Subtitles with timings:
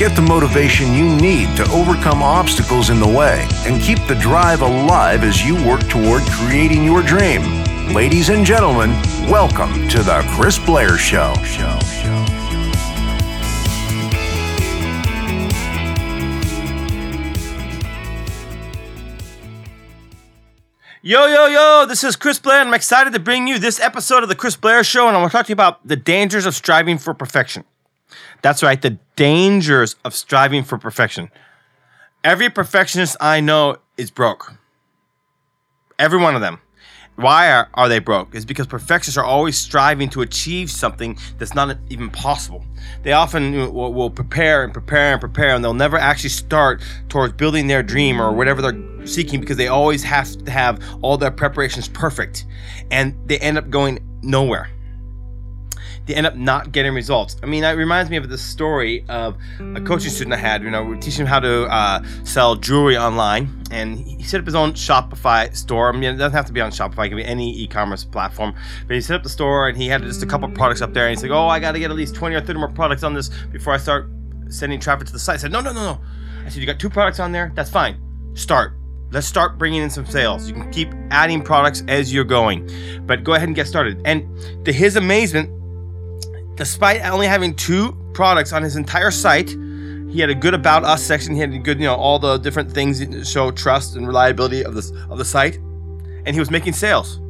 [0.00, 4.62] Get the motivation you need to overcome obstacles in the way and keep the drive
[4.62, 7.42] alive as you work toward creating your dream.
[7.92, 8.92] Ladies and gentlemen,
[9.28, 11.34] welcome to the Chris Blair Show.
[21.02, 24.22] Yo, yo, yo, this is Chris Blair, and I'm excited to bring you this episode
[24.22, 26.46] of The Chris Blair Show, and I want to talk to you about the dangers
[26.46, 27.64] of striving for perfection.
[28.42, 31.30] That's right, the dangers of striving for perfection.
[32.24, 34.54] Every perfectionist I know is broke.
[35.98, 36.60] Every one of them.
[37.16, 38.34] Why are, are they broke?
[38.34, 42.64] Is because perfectionists are always striving to achieve something that's not even possible.
[43.02, 47.34] They often will, will prepare and prepare and prepare, and they'll never actually start towards
[47.34, 51.30] building their dream or whatever they're seeking because they always have to have all their
[51.30, 52.46] preparations perfect,
[52.90, 54.70] and they end up going nowhere
[56.10, 57.36] they end up not getting results.
[57.40, 60.62] I mean, that reminds me of the story of a coaching student I had.
[60.62, 64.46] You know, we're teaching him how to uh, sell jewelry online, and he set up
[64.46, 65.88] his own Shopify store.
[65.88, 68.54] I mean, it doesn't have to be on Shopify; it can be any e-commerce platform.
[68.88, 71.06] But he set up the store, and he had just a couple products up there.
[71.06, 73.04] And he's like, "Oh, I got to get at least twenty or thirty more products
[73.04, 74.10] on this before I start
[74.48, 76.00] sending traffic to the site." I said, "No, no, no, no."
[76.44, 77.52] I said, "You got two products on there?
[77.54, 78.00] That's fine.
[78.34, 78.72] Start."
[79.12, 80.46] Let's start bringing in some sales.
[80.46, 82.70] You can keep adding products as you're going,
[83.06, 84.00] but go ahead and get started.
[84.04, 84.24] And
[84.64, 85.50] to his amazement,
[86.54, 89.50] despite only having two products on his entire site,
[90.10, 91.34] he had a good about us section.
[91.34, 94.64] He had a good, you know, all the different things that show trust and reliability
[94.64, 95.56] of this of the site,
[96.26, 97.20] and he was making sales.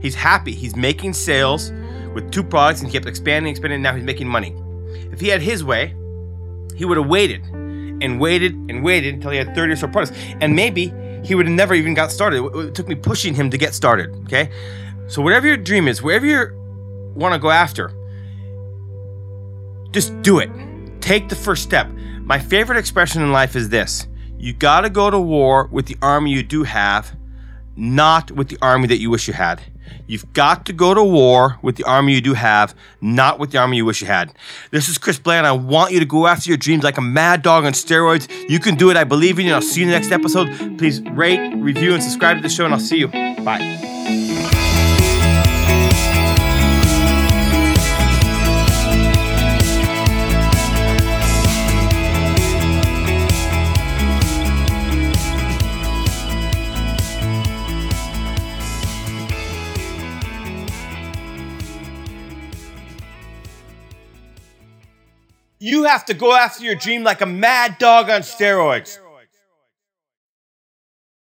[0.00, 0.52] He's happy.
[0.52, 1.70] He's making sales
[2.14, 3.76] with two products and he kept expanding, expanding.
[3.76, 4.56] And now he's making money.
[5.12, 5.94] If he had his way,
[6.74, 7.44] he would have waited
[8.02, 11.46] and waited and waited until he had 30 or so products, and maybe he would
[11.46, 12.42] have never even got started.
[12.54, 14.10] It took me pushing him to get started.
[14.24, 14.50] Okay,
[15.06, 16.46] so whatever your dream is, wherever you
[17.14, 17.92] want to go after,
[19.92, 20.50] just do it.
[21.00, 21.88] Take the first step.
[22.22, 24.06] My favorite expression in life is this
[24.38, 27.14] you got to go to war with the army you do have,
[27.76, 29.62] not with the army that you wish you had.
[30.06, 33.58] You've got to go to war with the army you do have, not with the
[33.58, 34.32] army you wish you had.
[34.70, 37.02] This is Chris Blair, and I want you to go after your dreams like a
[37.02, 38.28] mad dog on steroids.
[38.48, 38.96] You can do it.
[38.96, 39.54] I believe in you.
[39.54, 40.78] I'll see you in the next episode.
[40.78, 43.08] Please rate, review, and subscribe to the show, and I'll see you.
[43.08, 44.98] Bye.
[65.62, 68.98] You have to go after your dream like a mad dog on steroids.